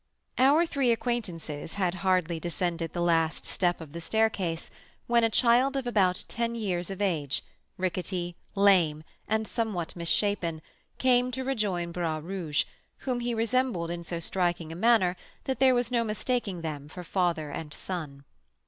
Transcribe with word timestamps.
Our 0.39 0.65
three 0.65 0.89
acquaintances 0.91 1.73
had 1.75 1.93
hardly 2.01 2.39
descended 2.39 2.91
the 2.91 3.03
last 3.03 3.45
step 3.45 3.79
of 3.79 3.91
the 3.93 4.01
staircase 4.01 4.71
when 5.05 5.23
a 5.23 5.29
child 5.29 5.77
of 5.77 5.85
about 5.85 6.25
ten 6.27 6.55
years 6.55 6.89
of 6.89 7.03
age, 7.03 7.43
rickety, 7.77 8.35
lame, 8.55 9.03
and 9.27 9.47
somewhat 9.47 9.95
misshapen, 9.95 10.63
came 10.97 11.29
to 11.29 11.43
rejoin 11.43 11.91
Bras 11.91 12.23
Rouge, 12.23 12.65
whom 13.05 13.19
he 13.19 13.35
resembled 13.35 13.91
in 13.91 14.01
so 14.03 14.19
striking 14.19 14.71
a 14.71 14.75
manner 14.75 15.17
that 15.43 15.59
there 15.59 15.75
was 15.75 15.91
no 15.91 16.03
mistaking 16.03 16.61
them 16.61 16.89
for 16.89 17.03
father 17.03 17.51
and 17.51 17.71
son. 17.71 18.23